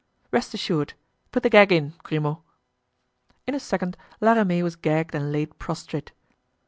"Rest 0.31 0.51
assured; 0.55 0.93
put 1.31 1.43
the 1.43 1.49
gag 1.51 1.71
in, 1.71 1.93
Grimaud." 2.01 2.37
In 3.45 3.53
a 3.53 3.59
second 3.59 3.95
La 4.19 4.33
Ramee 4.33 4.63
was 4.63 4.75
gagged 4.75 5.13
and 5.13 5.31
laid 5.31 5.59
prostrate. 5.59 6.11